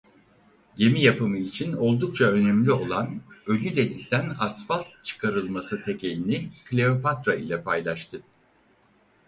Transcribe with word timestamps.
Gemi 0.77 1.01
yapımı 1.01 1.37
için 1.37 1.73
oldukça 1.73 2.25
önemli 2.25 2.71
olan 2.71 3.21
Ölü 3.47 3.75
Deniz'den 3.75 4.35
asfalt 4.39 4.87
çıkarılması 5.03 5.81
tekelini 5.83 6.49
Kleopatra 6.65 7.35
ile 7.35 7.63
paylaştı. 7.63 8.21